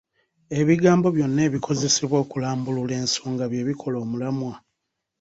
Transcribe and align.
Ebigambo 0.59 1.07
byonna 1.15 1.41
ebikozesebwa 1.47 2.15
okulambulula 2.23 2.93
ensonga 3.01 3.43
bye 3.51 3.65
bikola 3.67 3.97
omulamwa. 4.03 4.53